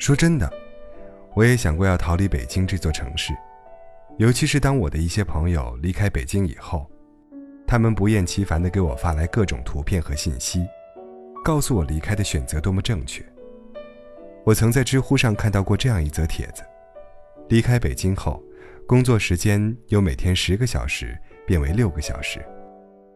[0.00, 0.50] 说真的，
[1.34, 3.34] 我也想过要逃离北京这座城市，
[4.16, 6.90] 尤其是当我的一些朋友离开北京以后，
[7.66, 10.66] 他们不厌其烦地给我发来各种图片和信息，
[11.44, 13.22] 告诉我离开的选择多么正确。
[14.42, 16.62] 我曾在知乎上看到过这样一则帖子：
[17.50, 18.42] 离开北京后，
[18.86, 21.14] 工作时间由每天十个小时
[21.46, 22.42] 变为六个小时，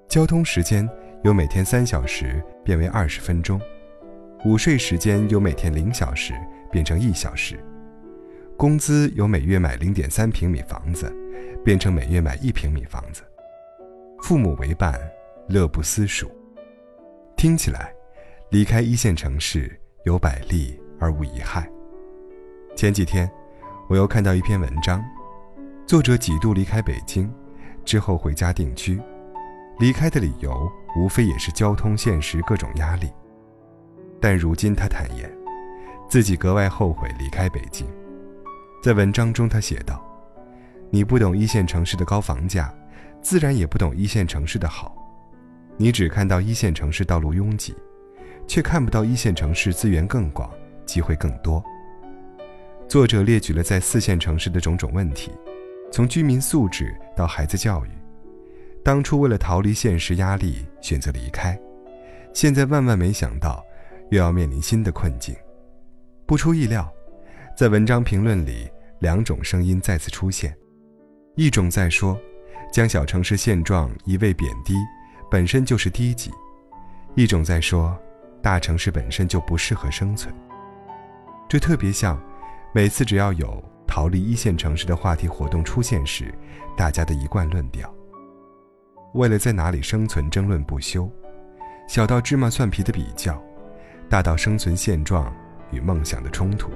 [0.07, 0.87] 交通时间
[1.23, 3.59] 由每天三小时变为二十分钟，
[4.45, 6.35] 午睡时间由每天零小时
[6.75, 7.57] 变成一小时，
[8.57, 11.15] 工资由每月买零点三平米房子
[11.65, 13.23] 变成每月买一平米房子，
[14.23, 14.99] 父母为伴，
[15.47, 16.29] 乐不思蜀。
[17.37, 17.95] 听起来，
[18.51, 20.81] 离开一线城市有百利。
[21.01, 21.69] 而无一害。
[22.77, 23.31] 前几天，
[23.89, 25.05] 我又看到一篇文章，
[25.87, 27.31] 作者几度离开北京，
[27.85, 28.99] 之后回家定居，
[29.81, 33.11] 离开的理由无非也是交通、现实各种压力。
[34.21, 35.31] 但如今他坦言，
[36.09, 37.87] 自己格外后悔离开北京。
[38.83, 40.05] 在文章中，他写道
[40.91, 42.73] ：“你不懂一线城市的高房价，
[43.21, 44.97] 自然也不懂一线城市的好。
[45.77, 47.75] 你只看到一线城市道路拥挤，
[48.47, 50.51] 却看不到一线城市资源更广。”
[50.87, 51.65] 机会更多。
[52.87, 55.33] 作者列举了在四线城市的种种问题，
[55.91, 57.89] 从居民素质到孩子教育。
[58.85, 61.59] 当初为了逃离现实压力选择离开，
[62.35, 63.65] 现在万万没想到，
[64.11, 65.35] 又要面临新的困境。
[66.27, 66.91] 不出意料，
[67.55, 68.67] 在文章评论里，
[69.01, 70.57] 两种声音再次出现：
[71.37, 72.19] 一种在说，
[72.73, 74.75] 将小城市现状一味贬低，
[75.31, 76.31] 本身就是低级；
[77.15, 77.95] 一种在说，
[78.43, 80.35] 大城市本身就不适合生存。
[81.47, 82.19] 这特别像，
[82.73, 86.33] 每次只要有逃离一线城市的话题活动出现时，
[86.75, 87.95] 大家的一贯论调。
[89.13, 91.07] 为了在哪里生存争论不休，
[91.87, 93.39] 小到芝麻蒜皮的比较，
[94.09, 95.31] 大到生存现状
[95.75, 96.71] 与梦想的冲突，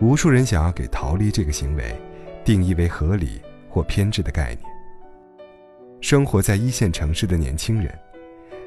[0.00, 2.00] 无数人想要给逃离这个行为
[2.44, 4.62] 定义为合理或偏执的概念。
[6.00, 7.92] 生活在一线城市的年轻人，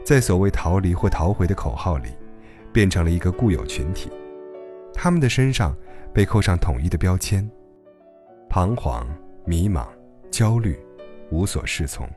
[0.03, 2.09] 在所谓逃离或逃回的口号里，
[2.73, 4.11] 变成了一个固有群体。
[4.93, 5.73] 他们的身上
[6.13, 7.49] 被扣上统一的标签：
[8.49, 9.07] 彷徨、
[9.45, 9.87] 迷茫、
[10.29, 10.77] 焦虑、
[11.29, 12.07] 无所适从。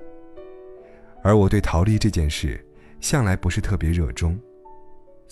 [1.22, 2.62] 而我对逃离这件事
[3.00, 4.38] 向来不是特别热衷，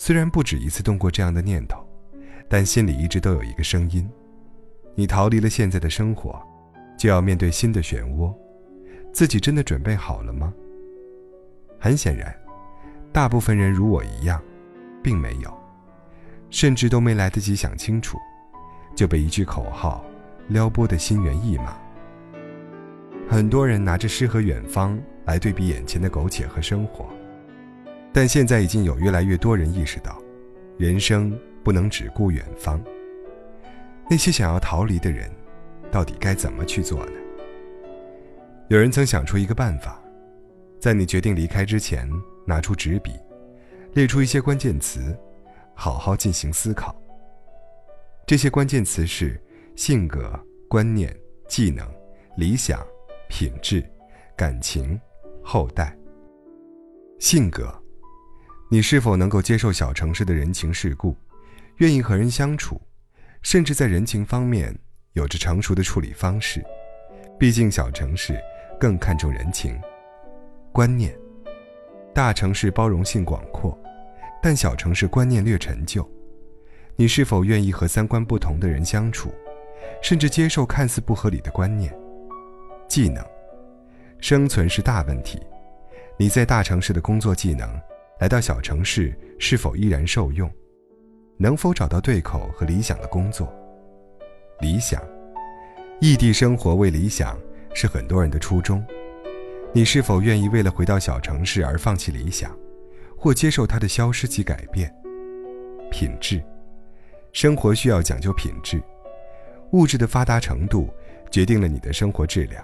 [0.05, 1.81] 虽然不止一次动过这样的念头，
[2.49, 4.05] 但心里一直都有一个声音：
[4.95, 6.45] 你逃离了现在的生活，
[6.97, 8.35] 就要面对新的漩涡，
[9.13, 10.53] 自己真的准备好了吗？
[11.79, 12.35] 很显然，
[13.13, 14.43] 大部分人如我一样，
[15.01, 15.57] 并没有。
[16.49, 18.17] 甚至都没来得及想清楚，
[18.93, 20.03] 就被一句口号
[20.49, 21.77] 撩拨的心猿意马。
[23.29, 27.07] 很多人拿着诗和远方来对比眼前的苟且和生活，
[28.13, 30.21] 但现在已经有越来越多人意识到，
[30.77, 32.81] 人生不能只顾远方。
[34.09, 35.29] 那些想要逃离的人，
[35.91, 37.13] 到底该怎么去做呢？
[38.69, 40.01] 有人曾想出一个办法，
[40.79, 42.09] 在你决定离开之前，
[42.45, 43.11] 拿出纸笔，
[43.93, 45.17] 列出一些关键词。
[45.75, 46.95] 好好进行思考。
[48.27, 49.41] 这些关键词是
[49.75, 51.11] 性格、观念、
[51.47, 51.83] 技能、
[52.37, 52.85] 理想、
[53.27, 53.83] 品质、
[54.35, 55.01] 感情、
[55.43, 55.97] 后代。
[57.17, 57.73] 性格，
[58.73, 61.15] 你是否能够接受小城市的人情世故，
[61.77, 62.81] 愿意和人相处，
[63.43, 64.75] 甚至在人情方面
[65.11, 66.59] 有着成熟的处理方式？
[67.37, 68.35] 毕竟小城市
[68.79, 69.79] 更看重人情。
[70.71, 71.15] 观念，
[72.15, 73.77] 大城市包容性广阔。
[74.41, 76.03] 但小城市观念略陈旧，
[76.95, 79.31] 你是否愿意和三观不同的人相处，
[80.01, 81.95] 甚至接受看似不合理的观念？
[82.87, 83.23] 技能，
[84.19, 85.39] 生存是大问题，
[86.17, 87.69] 你在大城市的工作技能，
[88.19, 90.49] 来到小城市是否依然受用？
[91.37, 93.51] 能否找到对口和理想的工作？
[94.61, 95.01] 理想，
[95.99, 97.37] 异地生活为理想
[97.73, 98.85] 是很多人的初衷，
[99.73, 102.55] 你是否愿意为了回到小城市而放弃理想？
[103.17, 104.93] 或接受它的消失及改变。
[105.89, 106.43] 品质，
[107.31, 108.81] 生活需要讲究品质，
[109.71, 110.89] 物质的发达程度
[111.31, 112.63] 决定了你的生活质量。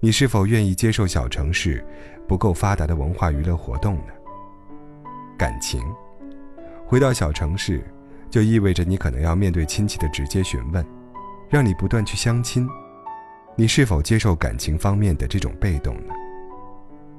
[0.00, 1.84] 你是否愿意接受小城市
[2.26, 4.12] 不够发达的文化娱乐活动呢？
[5.36, 5.82] 感情，
[6.86, 7.84] 回到小城市，
[8.30, 10.84] 就意味着你可能要面对亲戚的直接询问，
[11.48, 12.66] 让你不断去相亲。
[13.54, 16.14] 你是否接受感情方面的这种被动呢？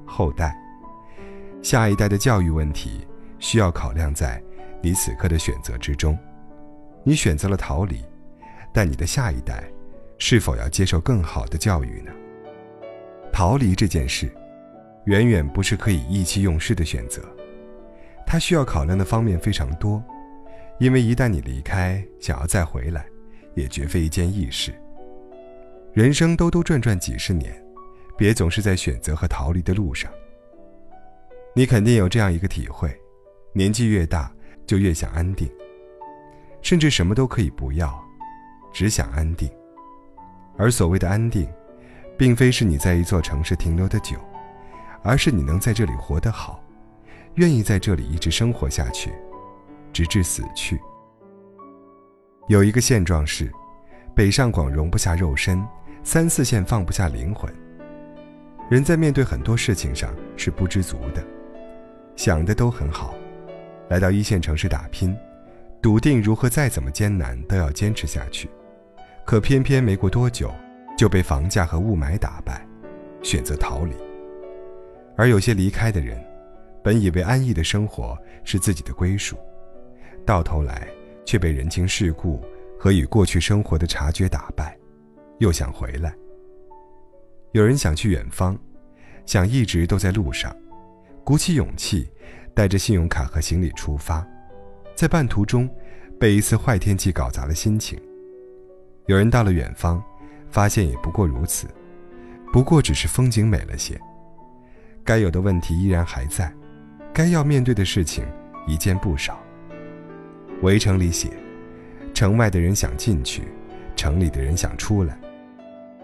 [0.06, 0.56] 后代。
[1.62, 3.04] 下一代的教育问题
[3.40, 4.40] 需要考量在
[4.80, 6.16] 你此刻的选择之中。
[7.02, 8.04] 你选择了逃离，
[8.72, 9.64] 但你的下一代
[10.18, 12.12] 是否要接受更好的教育呢？
[13.32, 14.32] 逃离这件事，
[15.06, 17.22] 远远不是可以意气用事的选择，
[18.30, 20.04] 他需要考量的方面非常多，
[20.78, 23.06] 因为一旦你离开，想要再回来，
[23.54, 24.70] 也绝非一件易事。
[25.94, 27.58] 人生兜兜转转几十年，
[28.18, 30.12] 别总是在选择和逃离的路上。
[31.54, 32.94] 你肯定有这样一个体会：
[33.54, 34.30] 年纪越大，
[34.66, 35.50] 就越想安定，
[36.60, 37.98] 甚至什么都可以不要，
[38.74, 39.50] 只想安定。
[40.58, 41.50] 而所谓的安定，
[42.18, 44.18] 并非是你在一座城市停留的久，
[45.02, 46.62] 而是你能在这里活得好，
[47.38, 49.10] 愿意在这里一直生活下去。
[49.90, 50.78] 直至死去。
[52.46, 53.50] 有一个现状是，
[54.14, 55.66] 北上广容不下肉身，
[56.04, 57.52] 三四线放不下灵魂。
[58.70, 61.24] 人在面对很多事情上是不知足的，
[62.14, 63.14] 想的都很好，
[63.88, 65.16] 来到一线城市打拼，
[65.80, 68.48] 笃定如何再怎么艰难都要坚持下去。
[69.24, 70.54] 可偏偏没过多久，
[70.96, 72.64] 就被房价和雾霾打败，
[73.22, 73.94] 选择逃离。
[75.16, 76.22] 而有些离开的人，
[76.82, 79.36] 本以为安逸的生活是自己的归属。
[80.24, 80.88] 到头来
[81.24, 82.40] 却被人情世故
[82.78, 84.76] 和与过去生活的察觉打败，
[85.38, 86.14] 又想回来。
[87.52, 88.58] 有人想去远方，
[89.24, 90.54] 想一直都在路上，
[91.24, 92.08] 鼓起勇气，
[92.54, 94.26] 带着信用卡和行李出发，
[94.94, 95.68] 在半途中
[96.20, 97.98] 被一次坏天气搞砸了心情。
[99.06, 100.02] 有人到了远方，
[100.50, 101.66] 发现也不过如此，
[102.52, 103.98] 不过只是风景美了些，
[105.02, 106.52] 该有的问题依然还在，
[107.12, 108.24] 该要面对的事情
[108.66, 109.38] 一件不少。
[110.62, 111.28] 围城里写，
[112.12, 113.42] 城外的人想进去，
[113.94, 115.18] 城里的人想出来。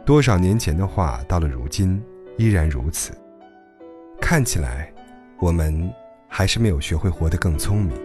[0.04, 2.02] 多少年前的话，到了如今
[2.36, 3.12] 依然如此。
[4.20, 4.92] 看起来，
[5.38, 5.92] 我们
[6.28, 7.96] 还是没有学会活得更聪明。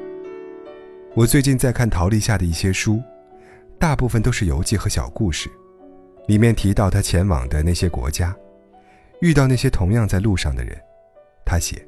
[1.15, 3.01] 我最近在看陶立夏的一些书，
[3.77, 5.49] 大部分都是游记和小故事，
[6.27, 8.35] 里面提到他前往的那些国家，
[9.21, 10.77] 遇到那些同样在路上的人。
[11.45, 11.85] 他写：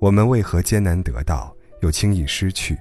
[0.00, 2.78] 我们为何艰难得到，又轻易失去？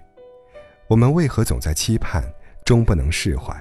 [0.87, 2.23] 我们为何总在期盼，
[2.63, 3.59] 终不能释怀？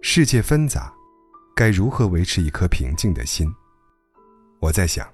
[0.00, 0.90] 世界纷杂，
[1.54, 3.46] 该如何维持一颗平静的心？
[4.58, 5.06] 我在想，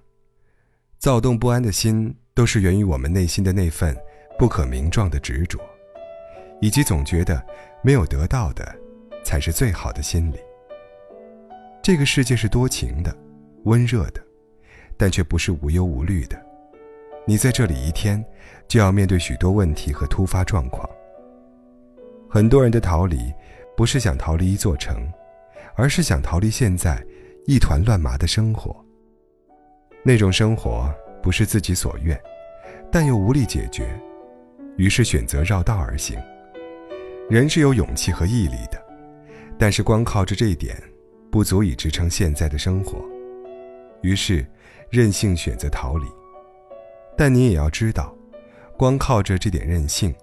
[0.99, 3.97] 躁动不安的心，都是源于我们内心的那份
[4.39, 5.59] 不可名状的执着，
[6.61, 7.45] 以及总觉得
[7.83, 8.73] 没有得到的，
[9.25, 10.39] 才是最好的心理。
[11.83, 13.13] 这个世界是多情的，
[13.65, 14.25] 温热的，
[14.97, 16.41] 但却不是无忧无虑的。
[17.25, 18.25] 你在这里一天，
[18.67, 20.89] 就要面对许多问题和突发状况。
[22.29, 23.33] 很多人的逃离，
[23.77, 25.09] 不是想逃离一座城，
[25.77, 27.01] 而是想逃离现在
[27.47, 28.75] 一团乱麻的生活。
[30.03, 30.93] 那种生活
[31.23, 32.21] 不是自己所愿，
[32.91, 33.89] 但又无力解决，
[34.77, 36.19] 于是选择绕道而行。
[37.31, 38.85] 人是有勇气和毅力的，
[39.57, 40.77] 但是光靠着这一点，
[41.31, 42.99] 不足以支撑现在的生活，
[44.01, 44.45] 于是
[44.91, 46.07] 任性选择逃离。
[47.17, 48.15] 但你也要知道，
[48.77, 50.15] 光靠着这点任性。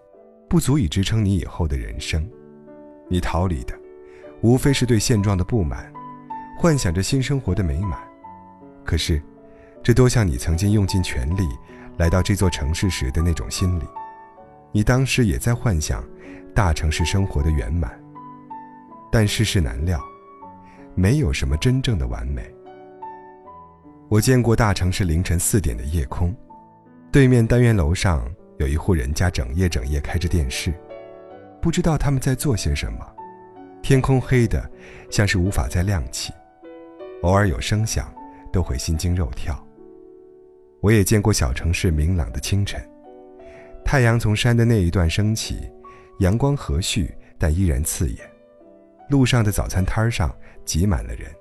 [0.50, 2.28] 不足以支撑你以后的人生，
[3.08, 3.80] 你逃离的，
[4.42, 5.94] 无非是对现状的不满，
[6.58, 8.00] 幻想着新生活的美满。
[8.84, 9.22] 可是，
[9.84, 11.48] 这多像你曾经用尽全力
[11.98, 13.84] 来到这座城市时的那种心理。
[14.72, 16.04] 你当时也在幻想
[16.56, 17.92] 大城市生活的圆满。
[19.12, 20.04] 但世事难料，
[20.96, 22.52] 没有什么真正的完美。
[24.08, 26.36] 我见过大城市凌晨四点的夜空，
[27.12, 28.28] 对面单元楼上。
[28.60, 30.74] 有一户人家整夜整夜开着电视，
[31.62, 33.00] 不知道他们在做些什么。
[33.81, 34.69] 天空黑的，
[35.10, 36.33] 像是无法再亮起，
[37.22, 38.14] 偶尔有声响，
[38.52, 39.66] 都会心惊肉跳。
[40.81, 42.86] 我也见过小城市明朗的清晨，
[43.86, 45.72] 太阳从山的那一段升起，
[46.19, 48.30] 阳光和煦，但依然刺眼。
[49.10, 51.31] 路上的早餐摊上挤满了人，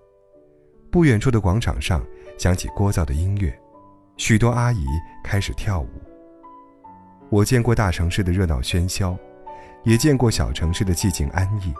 [0.88, 2.00] 不远处的广场上
[2.38, 3.52] 响起聒噪的音乐，
[4.18, 4.84] 许多阿姨
[5.22, 5.88] 开始跳舞。
[7.30, 9.16] 我见过大城市的热闹喧嚣，
[9.84, 11.72] 也见过小城市的寂静安逸。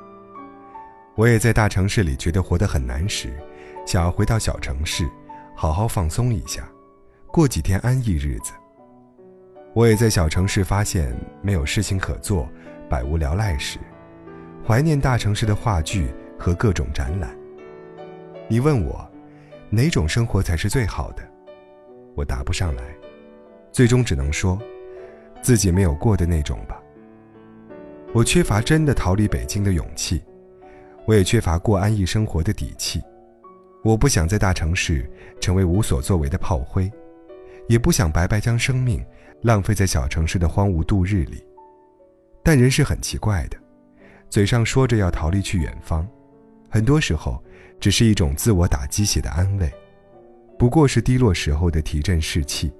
[1.16, 3.36] 我也在大城市里觉得活得很难时，
[3.84, 5.10] 想要回到小城市，
[5.56, 6.62] 好好放松一下，
[7.26, 8.52] 过几天安逸日子。
[9.74, 12.48] 我也在小城市发现没有事情可做，
[12.88, 13.80] 百无聊赖时，
[14.64, 17.36] 怀念大城市的话剧和各种展览。
[18.46, 19.10] 你问我，
[19.70, 21.28] 哪种生活才是最好的？
[22.18, 22.82] 我答不上来，
[23.70, 24.60] 最终只能说。
[25.40, 26.82] 自己没有过的那种吧。
[28.12, 30.20] 我缺乏真的逃离北京的勇气，
[31.06, 33.00] 我也缺乏过安逸生活的底气。
[33.84, 35.08] 我不想在大城市
[35.40, 36.90] 成为无所作为的炮灰，
[37.68, 39.00] 也不想白白将生命
[39.42, 41.40] 浪费在小城市的荒芜度日里。
[42.42, 43.56] 但人是很奇怪的，
[44.28, 46.04] 嘴上说着要逃离去远方，
[46.68, 47.40] 很多时候
[47.78, 49.72] 只是一种自我打鸡血的安慰，
[50.58, 52.72] 不过是低落时候的提振士气。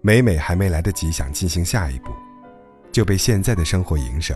[0.00, 2.10] 每每还没来得及想进行下一步，
[2.90, 4.34] 就被现在的生活营生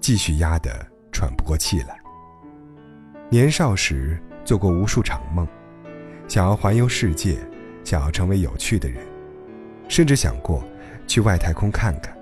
[0.00, 1.96] 继续压得喘不过气来。
[3.30, 5.46] 年少时做过无数场梦，
[6.26, 7.38] 想要环游世界，
[7.84, 9.00] 想要成为有趣的人，
[9.88, 10.64] 甚至想过
[11.06, 12.16] 去外太空看看。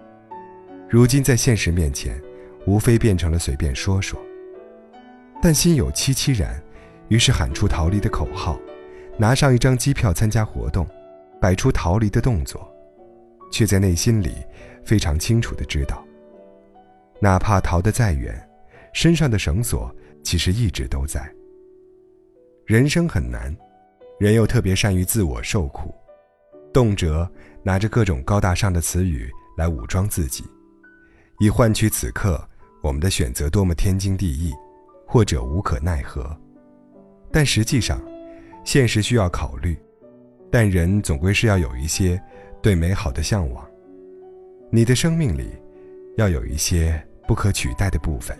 [0.86, 2.20] 如今在现实面前，
[2.66, 4.20] 无非变成了随便说说。
[5.40, 6.62] 但心有戚戚然，
[7.08, 8.58] 于是喊出逃离的口号，
[9.16, 10.86] 拿上一张机票参加活动，
[11.40, 12.68] 摆出逃离的动作，
[13.52, 14.34] 却在内心里
[14.84, 16.04] 非常清楚的知道，
[17.20, 18.34] 哪怕逃得再远，
[18.92, 21.28] 身上的绳索其实一直都在。
[22.66, 23.56] 人生很难，
[24.18, 25.94] 人又特别善于自我受苦，
[26.72, 27.28] 动辄
[27.62, 30.44] 拿着各种高大上的词语来武装自己，
[31.38, 32.42] 以换取此刻
[32.82, 34.52] 我们的选择多么天经地义。
[35.06, 36.36] 或者无可奈何，
[37.30, 38.00] 但实际上，
[38.64, 39.76] 现实需要考虑，
[40.50, 42.20] 但人总归是要有一些
[42.62, 43.64] 对美好的向往。
[44.70, 45.50] 你的生命里，
[46.16, 48.36] 要有一些不可取代的部分，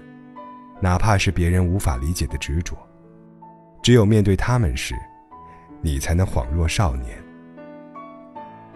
[0.81, 2.77] 哪怕是别人无法理解的执着。
[3.83, 4.95] 只有面对他们时，
[5.81, 7.17] 你才能恍若少年。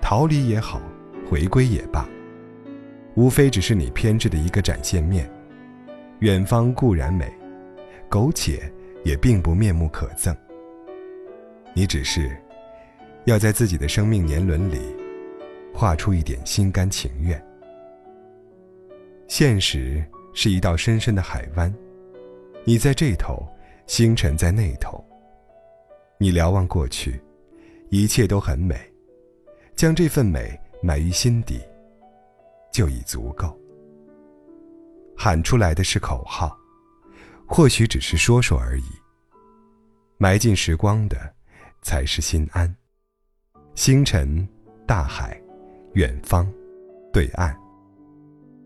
[0.00, 0.80] 逃离也好，
[1.28, 2.06] 回归也罢，
[3.14, 5.28] 无非只是你偏执的一个展现面。
[6.20, 7.32] 远方固然美。
[8.10, 8.72] 苟且
[9.04, 10.34] 也并不面目可憎。
[11.78, 12.36] 你只是
[13.24, 14.80] 要在自己的生命年轮里
[15.72, 17.40] 画出一点心甘情愿。
[19.28, 20.04] 现实
[20.34, 21.72] 是一道深深的海湾，
[22.64, 23.46] 你在这头，
[23.86, 25.04] 星辰在那头。
[26.18, 27.22] 你瞭望过去，
[27.90, 28.76] 一切都很美，
[29.76, 31.60] 将这份美埋于心底，
[32.72, 33.56] 就已足够。
[35.16, 36.58] 喊出来的是口号。
[37.46, 38.90] 或许只是说说而已。
[40.16, 41.34] 埋进时光的，
[41.82, 42.74] 才是心安。
[43.74, 44.46] 星辰、
[44.86, 45.40] 大海、
[45.94, 46.50] 远方、
[47.12, 47.56] 对岸，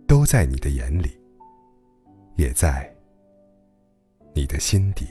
[0.06, 1.10] 都在你的眼里，
[2.36, 2.90] 也在
[4.34, 5.06] 你的心底。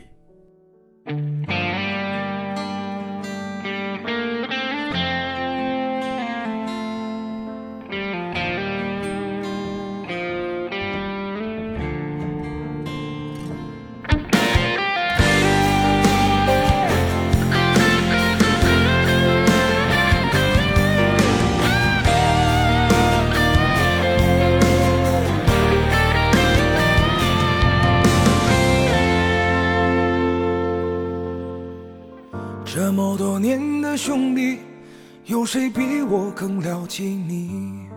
[35.54, 37.90] 谁比我更了解你？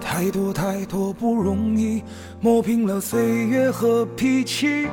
[0.00, 2.02] 太多太多不容易，
[2.40, 4.88] 磨平了岁月和脾气。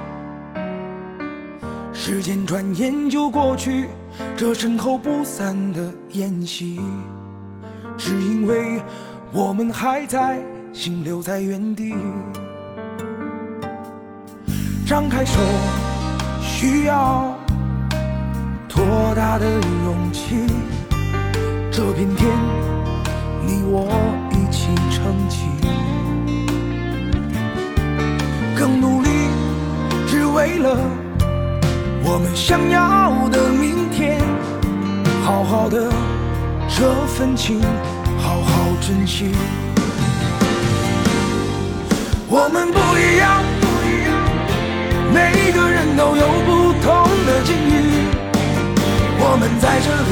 [1.91, 3.87] 时间转眼就过去，
[4.37, 6.79] 这身后不散的宴席，
[7.97, 8.79] 只因为
[9.31, 10.39] 我们还在，
[10.71, 11.95] 心留在原地。
[14.85, 15.39] 张开手，
[16.39, 17.35] 需要。
[18.67, 18.85] 多
[19.15, 20.45] 大的勇气？
[21.79, 22.29] 这片天，
[23.47, 23.87] 你我
[24.33, 25.45] 一起撑起。
[28.53, 29.09] 更努力，
[30.05, 30.77] 只为了
[32.03, 34.19] 我们想要的明天。
[35.23, 35.89] 好好的
[36.67, 37.61] 这份情，
[38.17, 39.31] 好好珍惜。
[42.27, 44.11] 我们不一样，不一样
[45.13, 48.03] 每个人都有不同的境遇。
[49.21, 50.11] 我们在这里，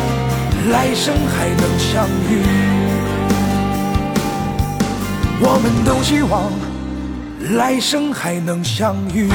[0.69, 2.43] 来生还能相遇，
[5.39, 6.51] 我们都希望
[7.57, 9.27] 来生还能相遇。